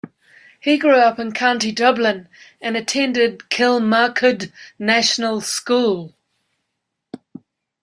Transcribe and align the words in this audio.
He 0.59 0.79
grew 0.79 0.95
up 0.97 1.19
in 1.19 1.31
County 1.31 1.71
Dublin 1.71 2.27
and 2.59 2.75
attended 2.75 3.51
Kilmacud 3.51 4.51
National 4.79 5.41
School. 5.41 6.15